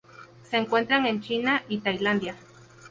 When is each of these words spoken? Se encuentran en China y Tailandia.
Se 0.49 0.57
encuentran 0.57 1.05
en 1.05 1.21
China 1.21 1.61
y 1.69 1.77
Tailandia. 1.77 2.35